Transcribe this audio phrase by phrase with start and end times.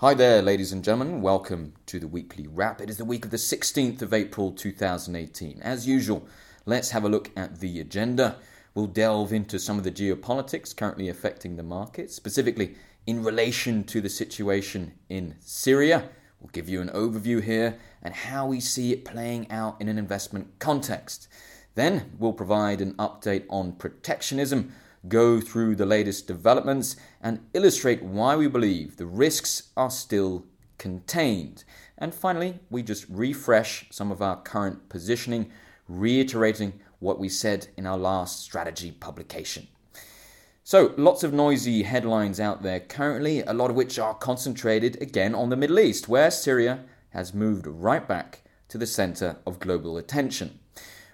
[0.00, 1.22] Hi there, ladies and gentlemen.
[1.22, 2.82] Welcome to the weekly wrap.
[2.82, 5.62] It is the week of the 16th of April 2018.
[5.62, 6.28] As usual,
[6.66, 8.36] let's have a look at the agenda.
[8.74, 12.74] We'll delve into some of the geopolitics currently affecting the market, specifically
[13.06, 16.10] in relation to the situation in Syria.
[16.42, 19.96] We'll give you an overview here and how we see it playing out in an
[19.96, 21.26] investment context.
[21.74, 24.74] Then we'll provide an update on protectionism
[25.08, 30.44] go through the latest developments, and illustrate why we believe the risks are still
[30.78, 31.64] contained.
[31.98, 35.50] And finally, we just refresh some of our current positioning,
[35.88, 39.68] reiterating what we said in our last strategy publication.
[40.64, 45.34] So, lots of noisy headlines out there currently, a lot of which are concentrated again
[45.34, 46.80] on the Middle East, where Syria
[47.10, 50.58] has moved right back to the center of global attention.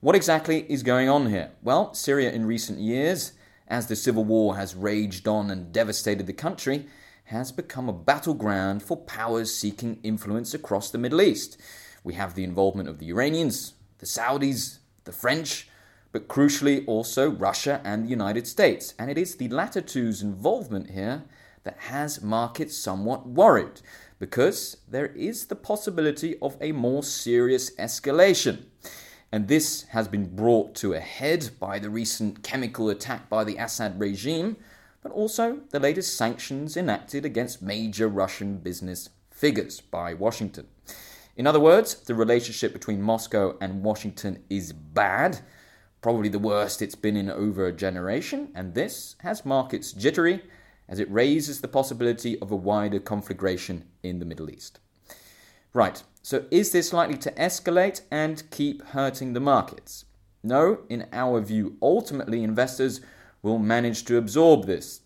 [0.00, 1.50] What exactly is going on here?
[1.62, 3.32] Well, Syria in recent years
[3.68, 6.86] as the civil war has raged on and devastated the country,
[7.24, 11.58] has become a battleground for powers seeking influence across the Middle East.
[12.02, 15.68] We have the involvement of the Iranians, the Saudis, the French,
[16.12, 18.94] but crucially also Russia and the United States.
[18.98, 21.24] And it is the latter two's involvement here
[21.64, 23.80] that has markets somewhat worried,
[24.18, 28.66] because there is the possibility of a more serious escalation.
[29.34, 33.56] And this has been brought to a head by the recent chemical attack by the
[33.56, 34.56] Assad regime,
[35.02, 40.68] but also the latest sanctions enacted against major Russian business figures by Washington.
[41.34, 45.40] In other words, the relationship between Moscow and Washington is bad,
[46.00, 50.44] probably the worst it's been in over a generation, and this has markets jittery
[50.88, 54.78] as it raises the possibility of a wider conflagration in the Middle East.
[55.72, 60.06] Right, so is this likely to escalate and keep hurting the markets?
[60.42, 63.02] No, in our view, ultimately investors
[63.42, 65.02] will manage to absorb this,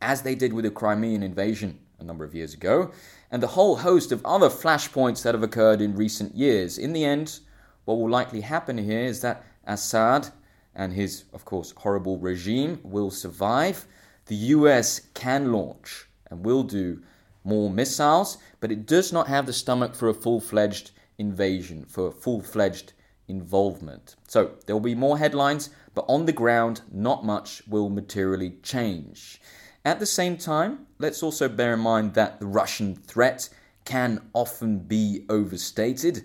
[0.00, 2.90] as they did with the Crimean invasion a number of years ago,
[3.30, 6.78] and the whole host of other flashpoints that have occurred in recent years.
[6.78, 7.40] In the end,
[7.84, 10.28] what will likely happen here is that Assad
[10.74, 13.84] and his, of course, horrible regime will survive.
[14.24, 17.02] The US can launch and will do
[17.44, 22.08] more missiles, but it does not have the stomach for a full fledged invasion, for
[22.08, 22.92] a full fledged
[23.28, 24.16] involvement.
[24.26, 29.40] So there will be more headlines, but on the ground, not much will materially change.
[29.84, 33.48] At the same time, let's also bear in mind that the Russian threat
[33.84, 36.24] can often be overstated.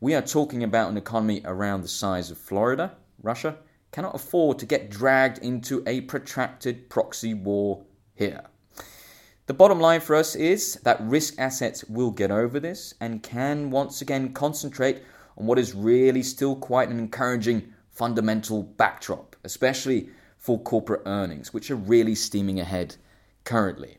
[0.00, 2.96] We are talking about an economy around the size of Florida.
[3.22, 3.56] Russia
[3.90, 7.84] cannot afford to get dragged into a protracted proxy war
[8.14, 8.42] here.
[9.46, 13.70] The bottom line for us is that risk assets will get over this and can
[13.72, 15.02] once again concentrate
[15.36, 21.72] on what is really still quite an encouraging fundamental backdrop, especially for corporate earnings, which
[21.72, 22.94] are really steaming ahead
[23.42, 23.98] currently.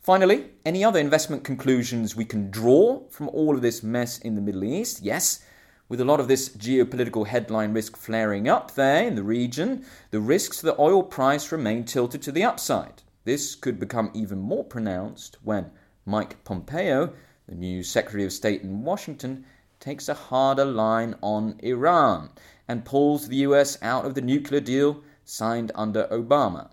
[0.00, 4.40] Finally, any other investment conclusions we can draw from all of this mess in the
[4.40, 5.02] Middle East?
[5.02, 5.44] Yes,
[5.90, 10.20] with a lot of this geopolitical headline risk flaring up there in the region, the
[10.20, 13.02] risks to the oil price remain tilted to the upside.
[13.24, 15.70] This could become even more pronounced when
[16.06, 17.12] Mike Pompeo,
[17.46, 19.44] the new Secretary of State in Washington,
[19.78, 22.30] takes a harder line on Iran
[22.66, 26.70] and pulls the US out of the nuclear deal signed under Obama.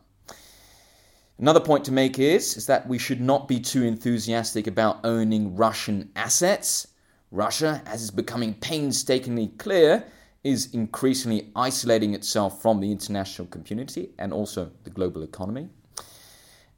[1.40, 5.56] Another point to make is, is that we should not be too enthusiastic about owning
[5.56, 6.88] Russian assets.
[7.30, 10.04] Russia, as is becoming painstakingly clear,
[10.44, 15.70] is increasingly isolating itself from the international community and also the global economy.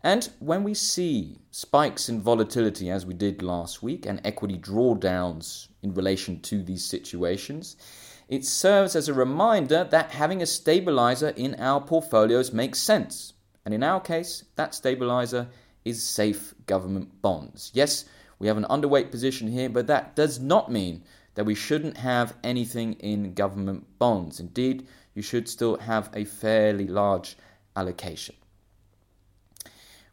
[0.01, 5.67] And when we see spikes in volatility, as we did last week, and equity drawdowns
[5.81, 7.75] in relation to these situations,
[8.29, 13.33] it serves as a reminder that having a stabilizer in our portfolios makes sense.
[13.65, 15.49] And in our case, that stabilizer
[15.83, 17.71] is safe government bonds.
[17.73, 18.05] Yes,
[18.37, 21.03] we have an underweight position here, but that does not mean
[21.35, 24.39] that we shouldn't have anything in government bonds.
[24.39, 27.35] Indeed, you should still have a fairly large
[27.75, 28.35] allocation.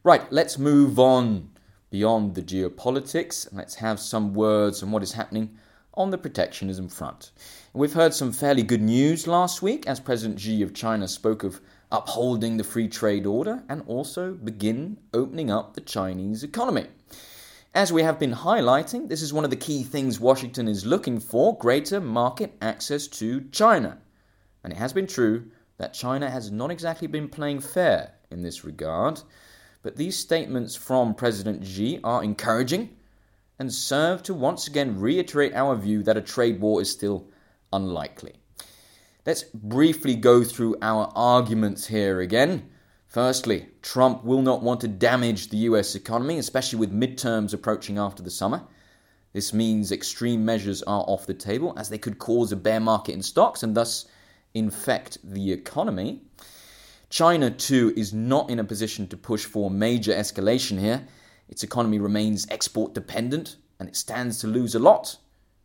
[0.07, 1.51] Right, let's move on
[1.91, 5.59] beyond the geopolitics and let's have some words on what is happening
[5.95, 7.33] on the protectionism front.
[7.73, 11.61] We've heard some fairly good news last week as President Xi of China spoke of
[11.91, 16.87] upholding the free trade order and also begin opening up the Chinese economy.
[17.75, 21.19] As we have been highlighting, this is one of the key things Washington is looking
[21.19, 23.99] for greater market access to China.
[24.63, 28.65] And it has been true that China has not exactly been playing fair in this
[28.65, 29.21] regard.
[29.87, 32.97] But these statements from President Xi are encouraging
[33.57, 37.29] and serve to once again reiterate our view that a trade war is still
[37.73, 38.33] unlikely.
[39.25, 42.69] Let's briefly go through our arguments here again.
[43.07, 48.25] Firstly, Trump will not want to damage the US economy, especially with midterms approaching after
[48.25, 48.65] the summer.
[49.35, 53.13] This means extreme measures are off the table as they could cause a bear market
[53.13, 54.07] in stocks and thus
[54.53, 56.25] infect the economy.
[57.09, 61.07] China, too, is not in a position to push for major escalation here.
[61.49, 65.17] Its economy remains export dependent and it stands to lose a lot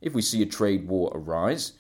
[0.01, 1.73] if we see a trade war arise.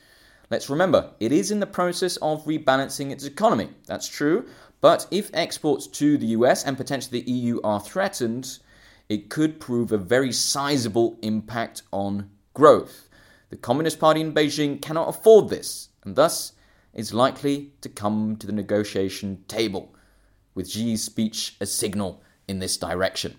[0.49, 3.69] Let's remember, it is in the process of rebalancing its economy.
[3.85, 4.47] That's true.
[4.81, 8.59] But if exports to the US and potentially the EU are threatened,
[9.07, 13.07] it could prove a very sizable impact on growth.
[13.49, 16.53] The Communist Party in Beijing cannot afford this, and thus
[16.93, 19.95] is likely to come to the negotiation table,
[20.53, 23.35] with Xi's speech a signal in this direction.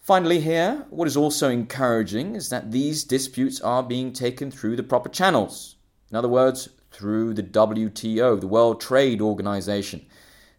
[0.00, 4.82] Finally, here, what is also encouraging is that these disputes are being taken through the
[4.82, 5.76] proper channels.
[6.10, 10.06] In other words, through the WTO, the World Trade Organization.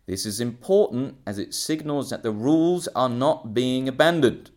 [0.06, 4.52] This is important as it signals that the rules are not being abandoned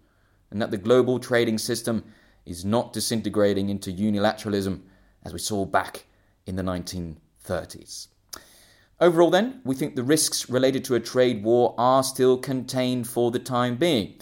[0.50, 2.04] and that the global trading system
[2.44, 4.82] is not disintegrating into unilateralism
[5.24, 6.04] as we saw back
[6.46, 8.08] in the 1930s.
[9.00, 13.30] Overall, then, we think the risks related to a trade war are still contained for
[13.30, 14.14] the time being.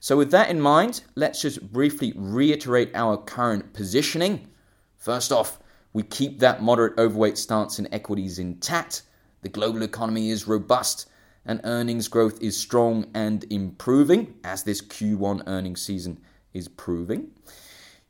[0.00, 4.48] So, with that in mind, let's just briefly reiterate our current positioning.
[4.96, 5.58] First off,
[5.92, 9.02] we keep that moderate overweight stance in equities intact.
[9.42, 11.06] The global economy is robust
[11.48, 16.20] and earnings growth is strong and improving, as this Q1 earnings season
[16.52, 17.30] is proving.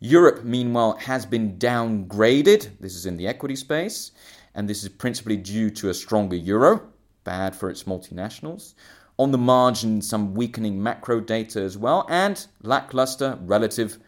[0.00, 2.68] Europe, meanwhile, has been downgraded.
[2.80, 4.12] This is in the equity space,
[4.54, 6.88] and this is principally due to a stronger euro,
[7.24, 8.74] bad for its multinationals
[9.18, 13.98] on the margin, some weakening macro data as well, and lackluster relative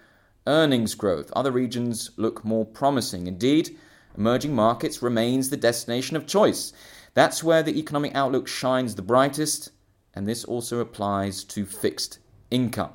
[0.46, 1.32] earnings growth.
[1.34, 3.26] Other regions look more promising.
[3.26, 3.76] Indeed,
[4.16, 6.72] emerging markets remains the destination of choice.
[7.14, 9.72] That's where the economic outlook shines the brightest,
[10.14, 12.20] and this also applies to fixed
[12.50, 12.92] income.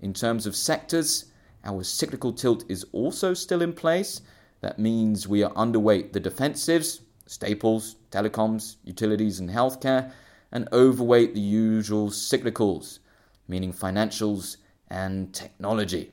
[0.00, 1.26] In terms of sectors,
[1.64, 4.20] our cyclical tilt is also still in place.
[4.60, 10.12] That means we are underweight the defensives, staples, telecoms, utilities, and healthcare
[10.54, 13.00] and overweight the usual cyclicals,
[13.48, 14.58] meaning financials
[14.88, 16.12] and technology.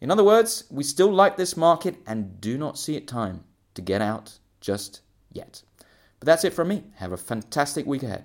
[0.00, 3.44] In other words, we still like this market and do not see it time
[3.74, 5.62] to get out just yet.
[6.18, 6.84] But that's it from me.
[6.96, 8.24] Have a fantastic week ahead.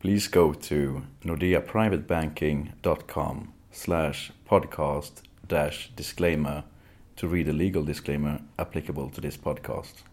[0.00, 6.62] Please go to nordeaprivatebanking.com slash podcast dash disclaimer
[7.16, 10.04] to read a legal disclaimer applicable to this podcast.